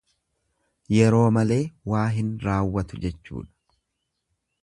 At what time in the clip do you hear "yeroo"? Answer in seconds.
0.99-1.27